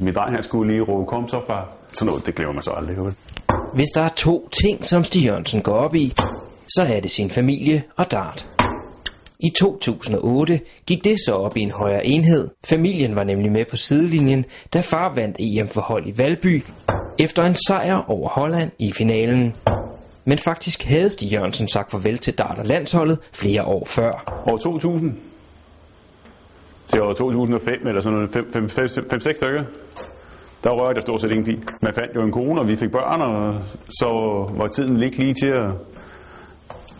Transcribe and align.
Min 0.00 0.14
dreng 0.14 0.34
han 0.34 0.42
skulle 0.42 0.72
lige 0.72 0.82
råbe, 0.82 1.06
kom 1.06 1.28
så 1.28 1.40
far. 1.46 1.76
Sådan 1.92 2.06
noget, 2.06 2.26
det 2.26 2.34
glemmer 2.34 2.54
man 2.54 2.62
så 2.62 2.70
aldrig. 2.70 2.96
Vel? 2.96 3.14
Hvis 3.74 3.88
der 3.94 4.02
er 4.02 4.08
to 4.08 4.48
ting, 4.48 4.84
som 4.84 5.04
Stig 5.04 5.24
Jørgensen 5.26 5.62
går 5.62 5.72
op 5.72 5.94
i, 5.94 6.12
så 6.68 6.82
er 6.88 7.00
det 7.00 7.10
sin 7.10 7.30
familie 7.30 7.82
og 7.96 8.10
dart. 8.10 8.46
I 9.40 9.50
2008 9.58 10.60
gik 10.86 11.04
det 11.04 11.16
så 11.26 11.32
op 11.32 11.56
i 11.56 11.60
en 11.60 11.70
højere 11.70 12.06
enhed. 12.06 12.48
Familien 12.64 13.16
var 13.16 13.24
nemlig 13.24 13.52
med 13.52 13.64
på 13.70 13.76
sidelinjen, 13.76 14.44
da 14.74 14.80
far 14.80 15.14
vandt 15.14 15.36
EM 15.40 15.68
for 15.68 15.80
hold 15.80 16.06
i 16.06 16.18
Valby 16.18 16.64
efter 17.18 17.42
en 17.42 17.54
sejr 17.54 18.04
over 18.08 18.28
Holland 18.28 18.70
i 18.78 18.92
finalen. 18.92 19.54
Men 20.24 20.38
faktisk 20.38 20.82
havde 20.84 21.10
Stig 21.10 21.32
Jørgensen 21.32 21.68
sagt 21.68 21.90
farvel 21.90 22.18
til 22.18 22.38
dart 22.38 22.58
og 22.58 22.64
landsholdet 22.64 23.18
flere 23.32 23.64
år 23.64 23.84
før. 23.84 24.42
År 24.52 24.56
2000. 24.56 25.12
Var 27.08 27.14
2005 27.14 27.86
eller 27.86 28.00
sådan 28.00 28.18
noget, 28.18 28.30
5-6 28.30 29.36
stykker. 29.36 29.64
Der 30.64 30.70
rørte 30.70 30.96
jeg 30.96 31.02
stort 31.02 31.20
set 31.20 31.30
ingen 31.34 31.44
pil. 31.44 31.62
Man 31.82 31.92
fandt 31.98 32.16
jo 32.16 32.22
en 32.22 32.32
kone, 32.32 32.60
og 32.60 32.68
vi 32.68 32.76
fik 32.76 32.90
børn, 32.90 33.20
og 33.30 33.54
så 34.00 34.08
var 34.58 34.66
tiden 34.66 34.96
lige 34.96 35.10
lige 35.10 35.34
til 35.34 35.52
at 35.62 35.70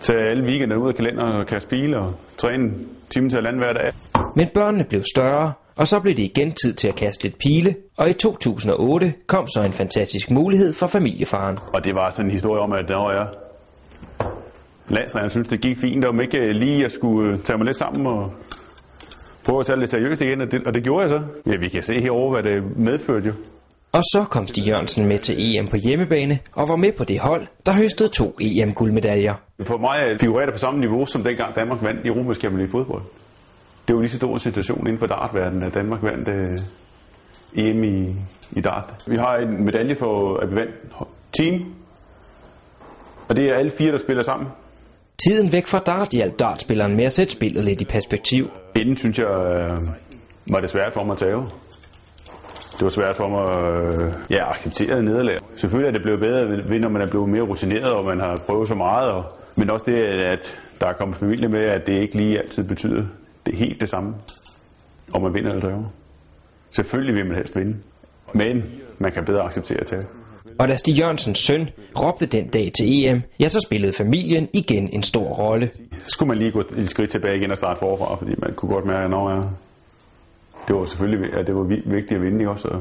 tage 0.00 0.28
alle 0.30 0.44
weekender 0.44 0.76
ud 0.76 0.88
af 0.88 0.94
kalenderen 0.94 1.32
og 1.40 1.46
kaste 1.46 1.68
bil 1.68 1.94
og 1.94 2.14
træne 2.36 2.64
timen 3.10 3.30
til 3.30 3.36
at 3.36 3.44
lande 3.44 3.58
hver 3.58 3.72
dag. 3.72 3.92
Men 4.36 4.48
børnene 4.54 4.84
blev 4.88 5.02
større, 5.14 5.52
og 5.76 5.86
så 5.86 6.00
blev 6.02 6.14
det 6.14 6.22
igen 6.22 6.52
tid 6.62 6.72
til 6.74 6.88
at 6.88 6.96
kaste 6.96 7.24
lidt 7.24 7.36
pile, 7.44 7.74
og 7.96 8.10
i 8.10 8.12
2008 8.12 9.12
kom 9.26 9.46
så 9.46 9.60
en 9.66 9.72
fantastisk 9.72 10.30
mulighed 10.30 10.72
for 10.80 10.86
familiefaren. 10.86 11.58
Og 11.74 11.84
det 11.84 11.94
var 11.94 12.10
sådan 12.10 12.26
en 12.26 12.32
historie 12.32 12.60
om, 12.60 12.72
at 12.72 12.88
når 12.88 13.10
jeg 13.18 13.26
landstræneren 14.88 15.30
synes, 15.30 15.48
det 15.48 15.60
gik 15.60 15.76
fint, 15.78 16.04
om 16.04 16.20
ikke 16.20 16.52
lige 16.52 16.82
jeg 16.82 16.90
skulle 16.90 17.38
tage 17.38 17.56
mig 17.58 17.64
lidt 17.64 17.76
sammen 17.76 18.06
og 18.06 18.32
prøve 19.44 19.60
at 19.60 19.66
tage 19.66 19.76
det 19.76 19.80
lidt 19.80 19.90
seriøst 19.90 20.22
igen, 20.22 20.40
og 20.40 20.50
det, 20.50 20.66
og 20.66 20.74
det 20.74 20.84
gjorde 20.84 21.02
jeg 21.02 21.10
så. 21.10 21.20
Ja, 21.50 21.56
vi 21.60 21.68
kan 21.68 21.82
se 21.82 21.94
herovre, 22.00 22.30
hvad 22.40 22.52
det 22.52 22.76
medførte 22.76 23.26
jo. 23.26 23.32
Og 23.92 24.02
så 24.02 24.26
kom 24.30 24.46
Stig 24.46 24.66
Jørgensen 24.68 25.08
med 25.08 25.18
til 25.18 25.34
EM 25.38 25.66
på 25.66 25.76
hjemmebane 25.76 26.38
og 26.56 26.68
var 26.68 26.76
med 26.76 26.92
på 26.92 27.04
det 27.04 27.20
hold, 27.20 27.46
der 27.66 27.72
høstede 27.72 28.08
to 28.08 28.36
EM-guldmedaljer. 28.40 29.34
For 29.62 29.78
mig 29.78 30.20
figurerer 30.20 30.46
det 30.46 30.54
på 30.54 30.58
samme 30.58 30.80
niveau, 30.80 31.06
som 31.06 31.22
dengang 31.22 31.54
Danmark 31.54 31.82
vandt 31.82 32.00
i 32.04 32.08
Europamesterskabet 32.08 32.60
i 32.60 32.66
fodbold. 32.66 33.02
Det 33.88 33.96
var 33.96 34.00
lige 34.00 34.10
så 34.10 34.16
stor 34.16 34.32
en 34.32 34.38
situation 34.38 34.86
inden 34.86 34.98
for 34.98 35.06
dartverdenen, 35.06 35.62
at 35.62 35.74
Danmark 35.74 36.02
vandt 36.02 36.28
uh, 36.28 37.64
EM 37.64 37.84
i, 37.84 38.14
i 38.52 38.60
dart. 38.60 39.04
Vi 39.08 39.16
har 39.16 39.36
en 39.36 39.64
medalje 39.64 39.94
for, 39.94 40.36
at 40.36 40.50
vi 40.50 40.56
vandt 40.56 40.74
team, 41.38 41.74
og 43.28 43.36
det 43.36 43.44
er 43.50 43.54
alle 43.54 43.70
fire, 43.70 43.92
der 43.92 43.98
spiller 43.98 44.22
sammen. 44.22 44.48
Tiden 45.22 45.52
væk 45.52 45.66
fra 45.66 45.78
dart 45.78 46.08
hjalp 46.08 46.38
dartspilleren 46.38 46.96
med 46.96 47.04
at 47.04 47.12
sætte 47.12 47.32
spillet 47.32 47.64
lidt 47.64 47.80
i 47.80 47.84
perspektiv. 47.84 48.50
Inden 48.76 48.96
synes 48.96 49.18
jeg, 49.18 49.26
øh, 49.26 49.80
var 50.50 50.60
det 50.60 50.70
svært 50.70 50.92
for 50.94 51.04
mig 51.04 51.12
at 51.12 51.18
tage 51.18 51.46
det 52.78 52.82
var 52.82 52.88
svært 52.88 53.16
for 53.16 53.28
mig 53.28 53.46
øh, 53.60 54.12
ja, 54.30 54.40
at 54.44 54.54
acceptere 54.54 55.02
nederlag. 55.02 55.38
Selvfølgelig 55.56 55.88
er 55.88 55.92
det 55.92 56.02
blevet 56.02 56.20
bedre, 56.20 56.48
ved, 56.70 56.80
når 56.80 56.88
man 56.88 57.02
er 57.02 57.10
blevet 57.10 57.28
mere 57.28 57.42
rutineret, 57.42 57.92
og 57.92 58.04
man 58.04 58.20
har 58.20 58.36
prøvet 58.46 58.68
så 58.68 58.74
meget. 58.74 59.10
Og, 59.10 59.24
men 59.56 59.70
også 59.70 59.84
det, 59.86 59.96
at 60.34 60.60
der 60.80 60.86
er 60.86 60.92
kommet 60.92 61.18
familie 61.18 61.48
med, 61.48 61.60
at 61.60 61.86
det 61.86 61.92
ikke 61.92 62.16
lige 62.16 62.38
altid 62.38 62.68
betyder 62.68 63.04
det 63.46 63.56
helt 63.56 63.80
det 63.80 63.88
samme, 63.88 64.14
om 65.12 65.22
man 65.22 65.34
vinder 65.34 65.50
eller 65.50 65.68
dræver. 65.68 65.84
Selvfølgelig 66.70 67.14
vil 67.14 67.26
man 67.26 67.36
helst 67.36 67.56
vinde, 67.56 67.76
men 68.34 68.62
man 68.98 69.12
kan 69.12 69.24
bedre 69.24 69.42
acceptere 69.42 69.80
at 69.80 69.86
tage. 69.86 70.06
Og 70.58 70.68
da 70.68 70.76
Stig 70.76 70.98
Jørgensens 70.98 71.38
søn 71.38 71.70
råbte 72.02 72.26
den 72.26 72.48
dag 72.48 72.72
til 72.78 72.86
EM, 72.86 73.22
ja, 73.40 73.48
så 73.48 73.60
spillede 73.60 73.92
familien 73.92 74.48
igen 74.52 74.88
en 74.92 75.02
stor 75.02 75.24
rolle. 75.24 75.70
Skulle 76.02 76.28
man 76.28 76.38
lige 76.38 76.52
gå 76.52 76.60
et 76.60 76.90
skridt 76.90 77.10
tilbage 77.10 77.36
igen 77.36 77.50
og 77.50 77.56
starte 77.56 77.78
forfra, 77.78 78.16
fordi 78.16 78.32
man 78.38 78.54
kunne 78.56 78.72
godt 78.74 78.86
mærke, 78.86 79.04
at 79.04 79.10
når 79.10 79.30
jeg 79.30 79.48
det 80.68 80.76
var 80.76 80.84
selvfølgelig 80.84 81.34
at 81.38 81.46
det 81.46 81.54
var 81.54 81.64
vigtigt 81.96 82.12
at 82.12 82.22
vinde, 82.22 82.38
ikke 82.38 82.50
også? 82.50 82.80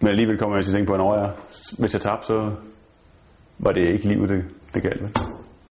Men 0.00 0.08
alligevel 0.08 0.38
kommer 0.38 0.56
jeg 0.56 0.64
til 0.64 0.72
at 0.72 0.74
tænke 0.74 0.86
på, 0.86 0.92
at 0.92 0.98
når 0.98 1.18
jeg, 1.18 1.30
hvis 1.78 1.92
jeg 1.94 2.02
tabte, 2.02 2.26
så 2.26 2.52
var 3.58 3.72
det 3.72 3.92
ikke 3.92 4.08
livet, 4.08 4.28
det, 4.28 4.44
det 4.74 4.82
galt 4.82 5.00
med. 5.00 5.10